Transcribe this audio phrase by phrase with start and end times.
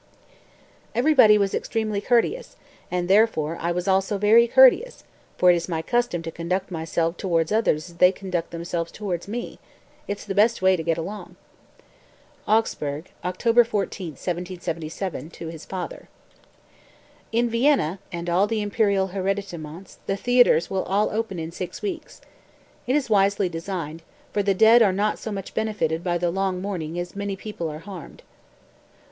[0.93, 0.99] 207.
[0.99, 2.55] "Everybody was extremely courteous,
[2.89, 5.03] and therefore I was also very courteous;
[5.37, 9.27] for it is my custom to conduct myself towards others as they conduct themselves towards
[9.27, 9.59] me,
[10.07, 11.35] it's the best way to get along."
[12.47, 16.09] (Augsburg, October 14, 1777, to his father.)
[17.31, 17.39] 208.
[17.39, 22.21] "In Vienna and all the imperial hereditaments the theatres will all open in six weeks.
[22.87, 24.01] It is wisely designed;
[24.33, 27.69] for the dead are not so much benefited by the long mourning as many people
[27.69, 28.23] are harmed."